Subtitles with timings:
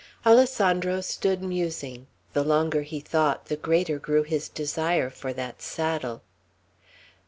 [0.25, 2.07] Alessandro stood musing.
[2.33, 6.23] The longer he thought, the greater grew his desire for that saddle.